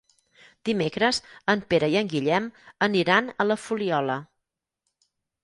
[0.69, 1.19] Dimecres
[1.53, 2.49] en Pere i en Guillem
[2.89, 4.19] aniran a la Fuliola.